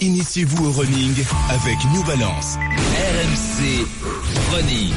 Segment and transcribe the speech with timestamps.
[0.00, 1.14] Initiez-vous au running
[1.50, 2.56] avec New Balance.
[2.56, 3.84] RMC
[4.50, 4.94] Running.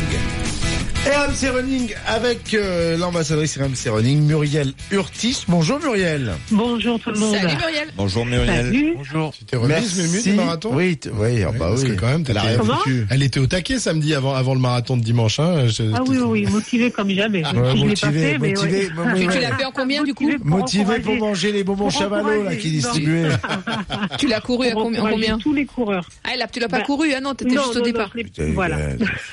[1.05, 5.43] RMC Running avec euh, l'ambassadrice RMC Running, Muriel Urtis.
[5.49, 6.31] Bonjour Muriel.
[6.49, 7.35] Bonjour tout le monde.
[7.35, 7.87] Salut Muriel.
[7.97, 8.65] Bonjour Muriel.
[8.67, 8.93] Salut.
[8.95, 9.33] Bonjour.
[9.37, 11.89] C'était remise, Mému, du marathon Oui, t- oui, ah bah Parce oui.
[11.89, 12.77] que quand même, Elle a t'étais- rien Comment?
[12.77, 13.05] Foutu.
[13.09, 15.41] elle était au taquet samedi avant, avant le marathon de dimanche.
[15.41, 15.67] Hein.
[15.67, 17.43] Je- Ah oui, oui, oui, motivé comme jamais.
[17.43, 18.93] Ouais, je l'ai pas motivé, fait, mais motivé, ouais.
[18.95, 20.29] mo- Tu, tu l'as fait en combien du coup?
[20.41, 23.27] Motivé pour manger les bonbons pour chamallows là qui distribuaient.
[24.19, 25.37] Tu l'as couru à combien, en encourager combien?
[25.37, 26.09] tous les coureurs.
[26.23, 28.13] Ah là, tu l'as pas Bah, couru Ah non, t'étais juste au départ.
[28.53, 28.77] Voilà,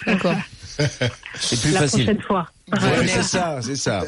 [0.06, 0.34] D'accord.
[1.40, 2.04] C'est plus la facile.
[2.04, 2.46] prochaine fois.
[2.72, 4.04] Ouais, c'est ça, c'est ça.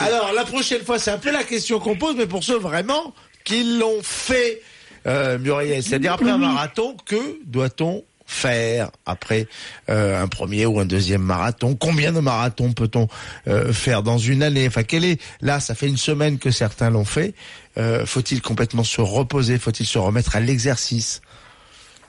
[0.00, 3.14] Alors la prochaine fois, c'est un peu la question qu'on pose, mais pour ceux vraiment
[3.44, 4.62] qui l'ont fait,
[5.06, 9.46] euh, Muriel, c'est-à-dire après un marathon, que doit-on faire après
[9.90, 11.74] euh, un premier ou un deuxième marathon?
[11.74, 13.06] Combien de marathons peut-on
[13.48, 14.66] euh, faire dans une année?
[14.66, 17.34] Enfin, quel est là Ça fait une semaine que certains l'ont fait.
[17.76, 19.58] Euh, Faut-il complètement se reposer?
[19.58, 21.20] Faut-il se remettre à l'exercice?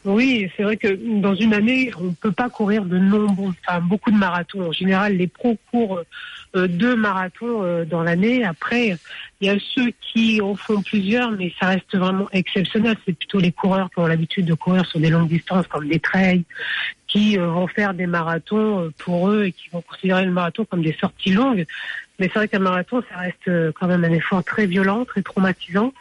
[0.05, 0.87] Oui, c'est vrai que
[1.19, 4.67] dans une année, on ne peut pas courir de nombreux, enfin beaucoup de marathons.
[4.67, 6.01] En général, les pros courent
[6.55, 8.45] euh, deux marathons euh, dans l'année.
[8.45, 8.97] Après,
[9.41, 12.97] il y a ceux qui en font plusieurs, mais ça reste vraiment exceptionnel.
[13.03, 15.99] C'est plutôt les coureurs qui ont l'habitude de courir sur des longues distances, comme des
[15.99, 16.43] trails,
[17.07, 20.83] qui euh, vont faire des marathons pour eux et qui vont considérer le marathon comme
[20.83, 21.65] des sorties longues.
[22.19, 25.21] Mais c'est vrai qu'un marathon, ça reste euh, quand même un effort très violent, très
[25.21, 25.93] traumatisant,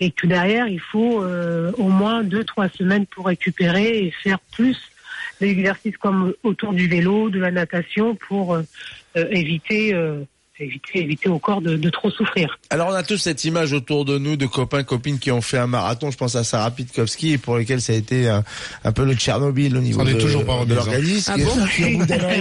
[0.00, 4.38] et que derrière, il faut euh, au moins deux, trois semaines pour récupérer et faire
[4.52, 4.78] plus
[5.40, 8.62] d'exercices comme autour du vélo, de la natation, pour euh,
[9.16, 10.24] euh, éviter, euh,
[10.60, 12.58] éviter, éviter au corps de, de trop souffrir.
[12.70, 15.58] Alors on a tous cette image autour de nous de copains copines qui ont fait
[15.58, 16.10] un marathon.
[16.10, 18.44] Je pense à Sarah Pitkowski et pour lequel ça a été un,
[18.84, 20.74] un peu le Tchernobyl au niveau Ça en est de, toujours pas de hein.
[20.76, 21.32] l'organisme.
[21.34, 21.56] Ah bon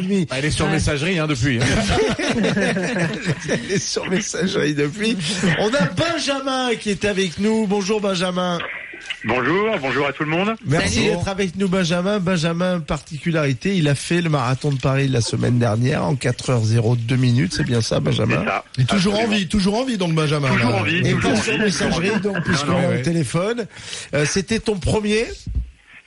[0.02, 0.72] demi, Elle est sur Ouais.
[0.74, 1.60] messagerie hein, depuis.
[3.50, 5.18] elle est sur messagerie depuis.
[5.60, 7.68] On a Benjamin qui est avec nous.
[7.68, 8.60] Bonjour Benjamin.
[9.26, 10.56] Bonjour, bonjour à tout le monde.
[10.66, 12.20] Merci d'être avec nous Benjamin.
[12.20, 17.54] Benjamin, particularité, il a fait le marathon de Paris la semaine dernière en 4h02 minutes.
[17.56, 18.64] C'est bien ça Benjamin ça.
[18.78, 20.50] Et toujours en vie, toujours en vie donc Benjamin.
[20.50, 20.78] Toujours là.
[20.78, 21.00] en vie.
[21.00, 23.66] Et toujours sur vie, messagerie, donc puisqu'on est au téléphone.
[24.14, 25.26] Euh, C'était ton premier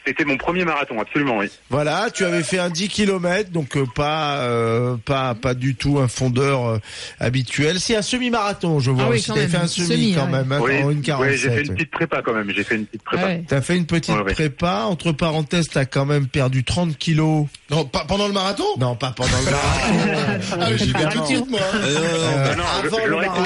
[0.06, 1.50] C'était mon premier marathon, absolument, oui.
[1.68, 5.98] Voilà, tu avais fait un 10 km, donc euh, pas euh, pas pas du tout
[5.98, 6.78] un fondeur euh,
[7.20, 7.78] habituel.
[7.80, 9.04] C'est un semi-marathon, je vois.
[9.06, 9.50] Ah oui, T'avais même.
[9.50, 10.30] fait un semi, Semi, quand ouais.
[10.30, 11.36] même, hein, oui, en une oui, 47.
[11.38, 12.50] j'ai fait une petite prépa quand même.
[12.50, 13.26] J'ai fait une petite prépa.
[13.26, 13.44] ouais.
[13.46, 14.32] T'as fait une petite Ouais, ouais.
[14.32, 14.84] prépa.
[14.88, 17.46] Entre parenthèses, t'as quand même perdu 30 kilos.
[17.70, 18.64] Non, pas pendant le marathon?
[18.78, 20.56] Non, pas pendant le marathon.
[20.60, 21.60] Ah, j'y vais tout de suite, moi.
[21.74, 23.42] Euh, Euh, non, je- avant je le marathon.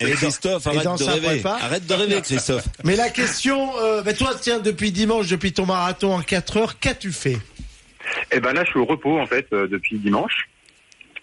[0.00, 1.42] Et Christophe, arrête de rêver.
[1.44, 2.64] Arrête de rêver, Christophe.
[2.84, 6.78] Mais la question, euh, bah, toi, tiens, depuis dimanche, depuis ton marathon en 4 heures,
[6.78, 7.38] qu'as-tu fait
[8.32, 10.48] Et ben là, je suis au repos en fait euh, depuis dimanche.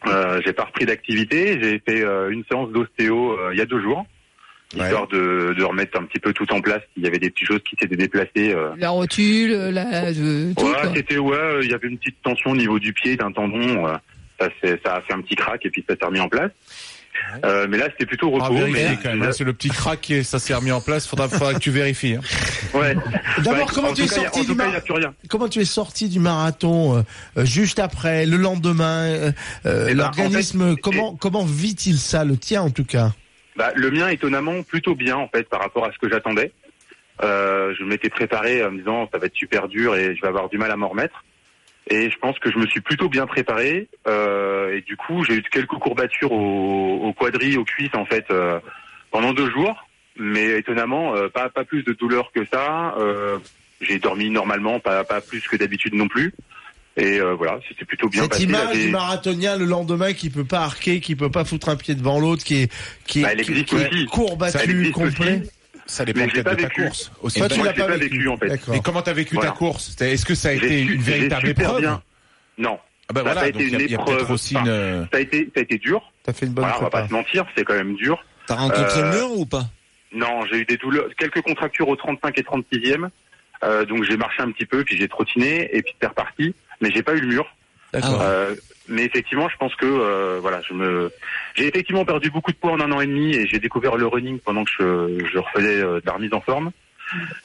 [0.08, 1.58] Euh, j'ai pas repris d'activité.
[1.62, 4.06] J'ai fait euh, une séance d'ostéo euh, il y a deux jours,
[4.76, 6.82] histoire de, de remettre un petit peu tout en place.
[6.98, 8.54] Il y avait des petites choses qui s'étaient déplacées.
[8.54, 8.72] euh.
[8.78, 10.92] La rotule, la, de, tout Ouais, quoi.
[10.96, 11.36] c'était ouais.
[11.38, 13.88] euh, Il y avait une petite tension au niveau du pied, d'un tendon.
[13.88, 13.94] euh,
[14.40, 14.50] ça,
[14.86, 16.52] ça a fait un petit crack et puis ça s'est remis en place.
[17.46, 18.56] Euh, mais là, c'était plutôt Ah, repos.
[18.56, 19.24] vérifier mais quand même.
[19.24, 21.08] hein, C'est le petit crack qui ça s'est remis en place.
[21.08, 22.16] Faudra, faudra que tu vérifies.
[22.16, 22.22] hein.
[22.78, 22.96] ouais.
[23.44, 25.12] D'abord, comment en tu es cas, y a- sorti du cas.
[25.30, 27.02] Comment tu es sorti du marathon euh,
[27.38, 29.32] euh, juste après, le lendemain euh,
[29.66, 33.12] Eh ben, L'organisme, en fait, comment comment vit-il ça, le tien en tout cas?
[33.58, 36.52] Bah, le mien, étonnamment, plutôt bien en fait par rapport à ce que j'attendais.
[37.24, 40.28] Euh, je m'étais préparé en me disant ça va être super dur et je vais
[40.28, 41.24] avoir du mal à m'en remettre.
[41.90, 43.88] Et je pense que je me suis plutôt bien préparé.
[44.08, 48.26] Euh, et du coup, j'ai eu quelques courbatures au, au quadri, aux cuisses en fait
[48.32, 48.60] euh,
[49.12, 49.86] pendant deux jours.
[50.18, 52.96] Mais étonnamment, euh, pas pas plus de douleur que ça.
[52.98, 53.38] Euh,
[53.82, 56.34] j'ai dormi normalement, pas pas plus que d'habitude non plus.
[56.98, 58.44] Et euh, voilà, c'était plutôt bien Cette passé.
[58.46, 61.94] image du marathonien le lendemain qui peut pas arquer, qui peut pas foutre un pied
[61.94, 62.72] devant l'autre, qui est
[63.06, 65.42] qui est, Bah, elle qui- est courbattu, complet.
[65.42, 65.52] aussi.
[65.86, 66.84] Ça dépend peut-être pas de ta vécu.
[66.84, 67.12] course.
[67.22, 67.40] Aussi.
[67.40, 68.16] Toi, tu l'as pas pas vécu.
[68.18, 68.60] vécu, en fait.
[68.74, 69.52] Et comment t'as vécu Voilà.
[69.52, 71.80] ta course Est-ce que ça a été su- une véritable épreuve?
[71.82, 72.02] bien.
[72.58, 72.80] Non.
[73.08, 74.18] Ah bah Ça a été donc il y a, une il y a épreuve.
[74.18, 74.72] peut-être aussi Enfin, une.
[74.72, 76.12] euh, Ça a été, ça a été dur.
[76.24, 78.24] T'as fait une bonne Voilà, on va pas se mentir, c'est quand même dur.
[78.48, 79.66] T'as rencontré Euh, le mur ou pas?
[80.12, 83.10] Non, j'ai eu des douleurs, quelques contractures au 35 et 36e.
[83.64, 86.56] Euh, donc j'ai marché un petit peu, puis j'ai trottiné, et puis c'est reparti.
[86.82, 87.46] Mais j'ai pas eu le mur.
[87.94, 88.20] D'accord.
[88.24, 88.56] Euh,
[88.88, 91.12] mais effectivement, je pense que euh, voilà, je me,
[91.56, 94.08] j'ai effectivement perdu beaucoup de poids en un an et demi, et j'ai découvert le
[94.08, 96.72] running pendant que je, je refaisais euh, de la remise en forme.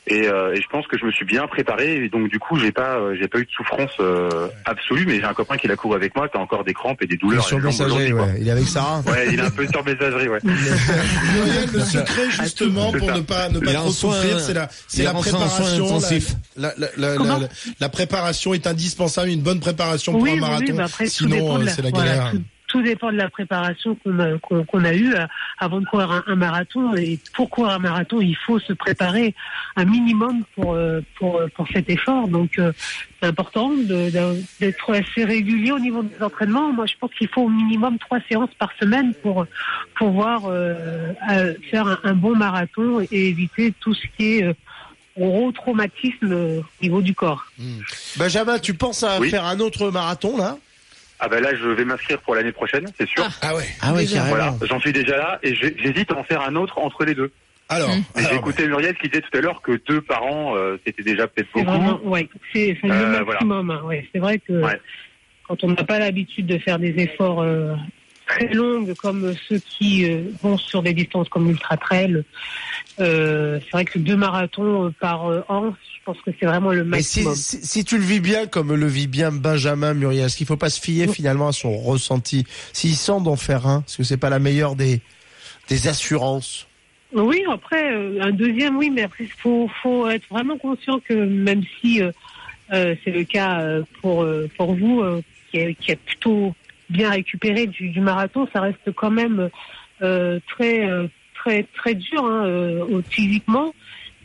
[0.07, 2.59] Et, euh, et je pense que je me suis bien préparé, et donc du coup,
[2.59, 5.05] j'ai pas, euh, j'ai pas eu de souffrance euh, absolue.
[5.07, 7.07] Mais j'ai un copain qui l'a couru avec moi, qui a encore des crampes et
[7.07, 7.45] des Il est douleurs.
[7.47, 8.37] sur messagerie, ouais.
[8.41, 9.01] Il est avec Sarah.
[9.07, 10.39] Ouais, il est un peu sur messagerie, ouais.
[10.43, 15.99] Muriel, le secret justement C'est pour ne pas ne trop souffrir, c'est la c'est préparation.
[16.57, 17.49] La, la, la, la, Comment la-
[17.81, 20.65] la préparation est indispensable, une bonne préparation pour Oui, un marathon.
[20.69, 22.31] oui, bah après, Sinon, euh, la- c'est la voilà, galère.
[22.33, 25.27] tout, tout dépend de la préparation qu'on a, qu'on, qu'on a eue euh,
[25.59, 26.95] avant de courir un, un marathon.
[26.95, 29.35] Et pour courir un marathon, il faut se préparer
[29.77, 32.29] un minimum pour euh, pour pour cet effort.
[32.29, 32.73] Donc euh,
[33.21, 36.73] c'est important de- de- d'être assez régulier au niveau des entraînements.
[36.73, 39.47] Moi, je pense qu'il faut au minimum trois séances par semaine pour
[39.97, 44.55] pouvoir euh, euh, faire un, un bon marathon et éviter tout ce qui est euh,
[45.19, 47.45] gros traumatisme euh, au niveau du corps.
[48.17, 49.29] Benjamin, tu penses à Oui.
[49.31, 50.57] faire un autre marathon là?
[51.21, 53.29] Ah ben là, je vais m'inscrire pour l'année prochaine, c'est sûr.
[53.43, 53.65] Ah ouais.
[53.83, 54.25] Ah ouais, Déjà.
[54.25, 57.31] Voilà, j'en suis déjà là et j'hésite à en faire un autre entre les deux.
[57.69, 58.03] Alors, Mm.
[58.17, 61.03] Mais J'ai écouté Muriel qui disait tout à l'heure que deux par an, euh, c'était
[61.05, 61.77] déjà peut-être C'est beaucoup.
[61.77, 63.71] vraiment, ouais, c'est c'est Euh, le maximum.
[63.71, 64.09] hein, ouais.
[64.13, 64.81] C'est vrai que Ouais.
[65.47, 67.75] quand on n'a pas l'habitude de faire des efforts euh,
[68.31, 72.23] très longs comme ceux qui euh, vont sur des distances comme l'ultra trail,
[72.99, 76.85] euh, c'est vrai que deux marathons euh, par an, je pense que c'est vraiment le
[76.85, 77.35] Mais si, maximum.
[77.35, 80.57] si, si tu le vis bien comme le vit bien Benjamin Muriel, est-ce qu'il faut
[80.57, 82.47] pas se fier finalement à son ressenti?
[82.73, 85.01] S'il sent d'en faire un, est-ce que c'est pas la meilleure des,
[85.69, 86.67] des assurances?
[87.13, 91.15] Oui, après euh, un deuxième, oui, mais après il faut, faut être vraiment conscient que
[91.15, 92.13] même si euh,
[92.73, 93.61] euh, c'est le cas
[94.01, 94.25] pour
[94.57, 95.03] pour vous
[95.51, 96.55] qui, a, qui a plutôt
[96.91, 99.49] bien récupéré du, du marathon, ça reste quand même
[100.03, 103.73] euh, très euh, très très dur hein, euh, physiquement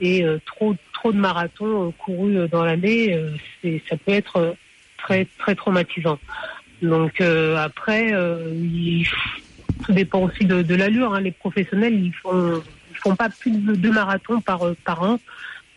[0.01, 3.31] et euh, trop trop de marathons courus dans l'année, euh,
[3.61, 4.55] c'est ça peut être
[4.97, 6.19] très très traumatisant.
[6.81, 9.07] Donc euh, après, euh, il-
[9.85, 11.13] tout dépend aussi de, de l'allure.
[11.13, 11.21] hein.
[11.21, 15.19] Les professionnels, ils font ils font pas plus de deux marathons par par an.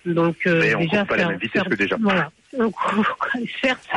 [0.06, 1.96] Donc euh, Mais on déjà court pas la faire- même vitesse faire- que déjà.
[2.00, 2.30] Voilà.
[3.62, 3.88] Certes,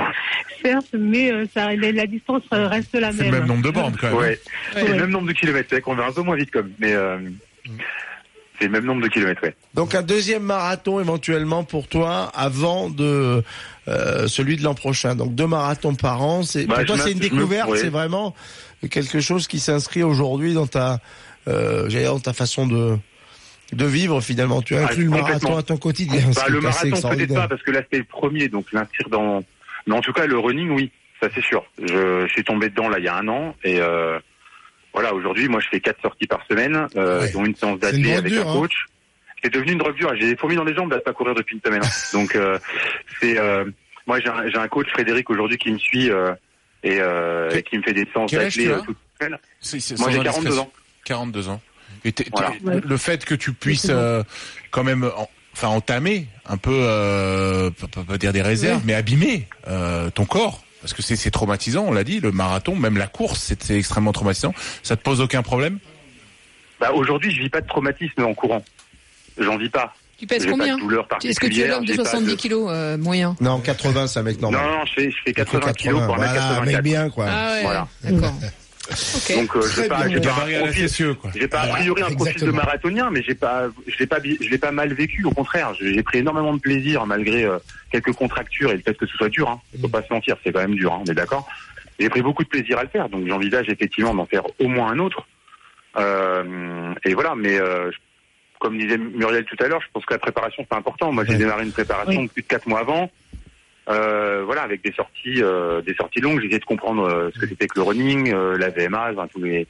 [0.62, 3.32] certes, mais euh, ça, la, la distance reste la C'est même.
[3.32, 4.18] le même nombre de bornes quand même.
[4.18, 4.40] Ouais,
[4.74, 4.90] c'est Ouais.
[4.90, 5.68] le même nombre de kilomètres.
[5.70, 7.18] C'est vrai qu'on va un peu moins vite comme, mais euh,
[8.60, 9.42] c'est le même nombre de kilomètres.
[9.44, 9.56] Ouais.
[9.74, 13.42] Donc un deuxième marathon éventuellement pour toi avant de
[13.88, 15.16] euh, celui de l'an prochain.
[15.16, 16.44] Donc deux marathons par an.
[16.44, 17.70] C'est Bah, pour toi c'est une découverte.
[17.70, 17.78] ouais.
[17.80, 18.36] C'est vraiment
[18.90, 21.00] quelque chose qui s'inscrit aujourd'hui dans ta
[21.48, 22.98] euh, dans ta façon de
[23.74, 24.62] de vivre finalement.
[24.62, 25.58] Tu Ah, inclus le marathon complètement.
[25.58, 26.22] à ton quotidien.
[26.36, 29.44] Bah, le marathon peut-être pas parce que là c'était le premier, donc l'inscrire dans.
[29.88, 30.92] Mais en tout cas le running, oui,
[31.22, 31.64] ça c'est sûr.
[31.82, 34.20] Je, je suis tombé dedans là il y a un an et euh,
[34.94, 37.32] voilà aujourd'hui moi je fais quatre sorties par semaine, euh, Ouais.
[37.32, 38.60] dont une séance drogue avec dure, un hein.
[38.60, 38.86] coach.
[39.44, 40.14] C'est devenu une drogue dure.
[40.20, 41.82] J'ai des fourmis dans les jambes de pas courir depuis une semaine.
[41.84, 41.90] hein.
[42.14, 42.60] Donc euh,
[43.20, 43.66] c'est euh,
[44.06, 46.34] moi j'ai un, coach Frédéric aujourd'hui qui me suit euh,
[46.84, 49.38] et, euh, qui me fait des séances as semaines.
[49.62, 50.62] C'est Moi j'ai 42 indiscrétion.
[50.64, 50.72] ans.
[51.06, 51.62] 42 ans.
[52.06, 52.52] Et Voilà.
[52.64, 54.24] Le fait que tu puisses euh,
[54.72, 57.70] quand même, en- enfin entamer un peu, euh,
[58.08, 61.86] pas, dire des réserves, mais abîmer euh, ton corps, parce que c'est c'est traumatisant.
[61.88, 64.54] On l'a dit, le marathon, même la course, c'est extrêmement traumatisant.
[64.84, 65.80] Ça te pose aucun problème?
[66.80, 68.64] Bah, aujourd'hui je vis pas de traumatisme en courant.
[69.38, 69.94] J'en vis pas.
[70.18, 70.78] Tu pèses combien?
[70.78, 73.36] de Est-ce que tu es l'homme de j'ai pas 70 kilos euh, moyen?
[73.42, 74.62] Non 80 c'est un mec normal.
[74.64, 76.84] non, je fais, je fais Il fait 80 kilos pour 1 voilà, un mec 84
[76.84, 77.26] bien quoi.
[77.30, 77.88] Ah ouais, Voilà.
[78.04, 78.34] d'accord.
[78.90, 83.68] Donc euh, j'ai pas, j'ai pas a priori un profil de marathonien, mais j'ai pas,
[83.88, 85.24] je l'ai pas, je l'ai pas mal vécu.
[85.24, 87.60] Au contraire, j'ai pris énormément de plaisir malgré euh,
[87.92, 89.50] quelques contractures et le fait que ce soit dur.
[89.50, 89.62] Hein.
[89.80, 90.94] Faut pas se mentir, c'est quand même dur.
[90.94, 91.48] Hein, on est d'accord.
[92.00, 94.92] J'ai pris beaucoup de plaisir à le faire, donc j'envisage effectivement d'en faire au moins
[94.92, 95.28] un autre.
[95.98, 97.92] Euh, et voilà, mais euh,
[98.60, 101.12] comme disait Muriel tout à l'heure, je pense que la préparation c'est important.
[101.12, 102.28] Moi, j'ai démarré une préparation Oui.
[102.28, 103.12] plus de quatre mois avant.
[103.90, 107.40] Euh, voilà, avec des sorties, euh, des sorties longues, j'ai essayé de comprendre euh, ce
[107.40, 109.68] que c'était que le running, euh, la VMA, enfin, tous les,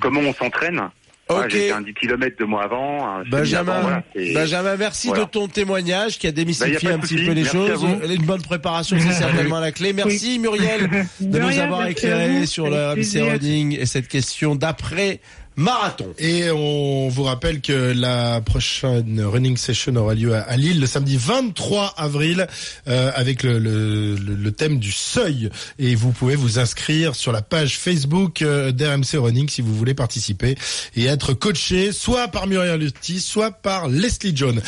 [0.00, 0.90] comment on s'entraîne.
[1.26, 1.48] Ok.
[1.48, 5.24] j'ai fait un 10 km deux mois avant, un Benjamin, avant, voilà, Benjamin, merci voilà.
[5.24, 7.56] de ton témoignage qui a Bah, démystifié a pas un de petit peu les Merci
[7.56, 7.82] choses.
[8.10, 9.94] Une bonne préparation, c'est certainement la clé.
[9.94, 12.92] Merci Muriel de De nous rien, avoir éclairé sur le.
[13.24, 15.20] Running et cette question d'après
[15.56, 16.06] marathon.
[16.18, 21.16] Et on vous rappelle que la prochaine running session aura lieu à, Lille le samedi
[21.16, 22.46] 23 avril
[22.88, 25.50] euh, avec le- le thème du seuil.
[25.78, 29.94] Et vous pouvez vous inscrire sur la page Facebook euh, d'RMC Running si vous voulez
[29.94, 30.56] participer
[30.96, 34.62] et être coaché soit par Muriel Lutti, soit par Leslie John.